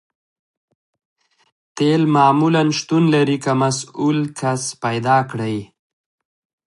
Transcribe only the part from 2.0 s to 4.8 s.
معمولاً شتون لري که مسؤل کس